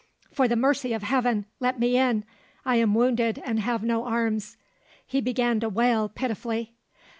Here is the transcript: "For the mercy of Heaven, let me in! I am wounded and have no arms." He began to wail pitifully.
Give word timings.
"For 0.33 0.47
the 0.47 0.55
mercy 0.55 0.93
of 0.93 1.03
Heaven, 1.03 1.45
let 1.59 1.79
me 1.79 1.95
in! 1.95 2.25
I 2.65 2.77
am 2.77 2.95
wounded 2.95 3.39
and 3.45 3.59
have 3.59 3.83
no 3.83 4.03
arms." 4.05 4.57
He 5.05 5.21
began 5.21 5.59
to 5.59 5.69
wail 5.69 6.09
pitifully. 6.09 6.73